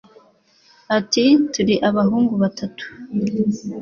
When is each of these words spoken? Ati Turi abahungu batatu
Ati 0.97 1.23
Turi 1.51 1.75
abahungu 1.89 2.33
batatu 2.43 2.85